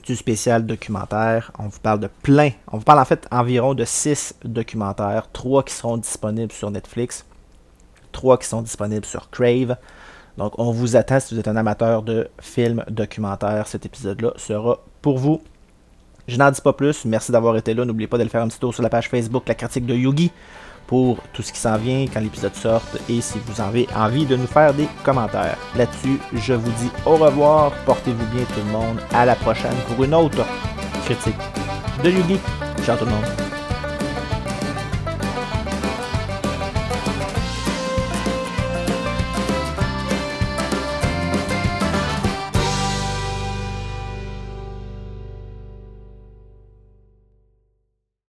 du 0.04 0.16
spécial 0.16 0.64
documentaire. 0.64 1.52
On 1.58 1.68
vous 1.68 1.80
parle 1.80 2.00
de 2.00 2.08
plein. 2.22 2.50
On 2.70 2.78
vous 2.78 2.84
parle 2.84 3.00
en 3.00 3.04
fait 3.04 3.26
environ 3.30 3.74
de 3.74 3.84
6 3.84 4.36
documentaires. 4.44 5.28
3 5.32 5.64
qui 5.64 5.74
seront 5.74 5.96
disponibles 5.96 6.52
sur 6.52 6.70
Netflix. 6.70 7.26
3 8.12 8.38
qui 8.38 8.46
sont 8.46 8.62
disponibles 8.62 9.04
sur 9.04 9.30
Crave. 9.30 9.76
Donc, 10.38 10.52
on 10.58 10.70
vous 10.70 10.96
attend 10.96 11.18
si 11.20 11.34
vous 11.34 11.40
êtes 11.40 11.48
un 11.48 11.56
amateur 11.56 12.02
de 12.02 12.28
films 12.40 12.84
documentaires. 12.90 13.66
Cet 13.66 13.86
épisode-là 13.86 14.32
sera 14.36 14.78
pour 15.00 15.18
vous. 15.18 15.40
Je 16.28 16.36
n'en 16.36 16.50
dis 16.50 16.60
pas 16.60 16.72
plus. 16.72 17.04
Merci 17.04 17.32
d'avoir 17.32 17.56
été 17.56 17.72
là. 17.72 17.84
N'oubliez 17.84 18.08
pas 18.08 18.18
de 18.18 18.24
le 18.24 18.28
faire 18.28 18.42
un 18.42 18.48
petit 18.48 18.58
tour 18.58 18.74
sur 18.74 18.82
la 18.82 18.90
page 18.90 19.08
Facebook, 19.08 19.44
la 19.46 19.54
critique 19.54 19.86
de 19.86 19.94
Yugi, 19.94 20.30
pour 20.86 21.18
tout 21.32 21.42
ce 21.42 21.52
qui 21.52 21.58
s'en 21.58 21.76
vient 21.78 22.06
quand 22.12 22.20
l'épisode 22.20 22.54
sort 22.54 22.82
et 23.08 23.20
si 23.20 23.38
vous 23.46 23.60
avez 23.60 23.88
envie 23.94 24.26
de 24.26 24.36
nous 24.36 24.46
faire 24.46 24.74
des 24.74 24.88
commentaires. 25.04 25.56
Là-dessus, 25.76 26.18
je 26.34 26.54
vous 26.54 26.72
dis 26.72 26.90
au 27.04 27.16
revoir. 27.16 27.72
Portez-vous 27.84 28.26
bien 28.34 28.44
tout 28.44 28.60
le 28.66 28.72
monde. 28.72 28.98
À 29.12 29.24
la 29.24 29.36
prochaine 29.36 29.76
pour 29.88 30.04
une 30.04 30.14
autre 30.14 30.44
critique 31.04 31.34
de 32.02 32.10
Yugi. 32.10 32.38
Ciao 32.84 32.96
tout 32.96 33.04
le 33.04 33.12
monde. 33.12 33.45